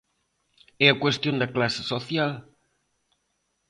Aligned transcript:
E 0.83 0.85
a 0.93 0.99
cuestión 1.03 1.35
da 1.41 1.51
clase 1.55 1.81
social? 1.93 2.31